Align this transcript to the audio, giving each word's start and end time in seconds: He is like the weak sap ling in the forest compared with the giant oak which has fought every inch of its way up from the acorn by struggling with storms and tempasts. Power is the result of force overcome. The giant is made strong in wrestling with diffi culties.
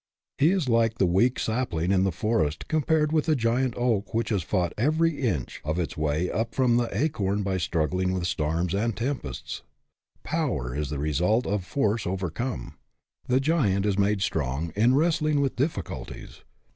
He 0.39 0.49
is 0.49 0.67
like 0.67 0.97
the 0.97 1.05
weak 1.05 1.37
sap 1.37 1.73
ling 1.73 1.91
in 1.91 2.05
the 2.05 2.11
forest 2.11 2.67
compared 2.67 3.11
with 3.11 3.25
the 3.27 3.35
giant 3.35 3.75
oak 3.77 4.15
which 4.15 4.29
has 4.29 4.41
fought 4.41 4.73
every 4.75 5.19
inch 5.21 5.61
of 5.63 5.77
its 5.77 5.95
way 5.95 6.31
up 6.31 6.55
from 6.55 6.77
the 6.77 6.87
acorn 6.91 7.43
by 7.43 7.57
struggling 7.59 8.11
with 8.11 8.25
storms 8.25 8.73
and 8.73 8.97
tempasts. 8.97 9.61
Power 10.23 10.73
is 10.73 10.89
the 10.89 10.97
result 10.97 11.45
of 11.45 11.63
force 11.67 12.07
overcome. 12.07 12.79
The 13.27 13.39
giant 13.39 13.85
is 13.85 13.99
made 13.99 14.23
strong 14.23 14.73
in 14.75 14.95
wrestling 14.95 15.39
with 15.39 15.55
diffi 15.57 15.83
culties. 15.83 16.41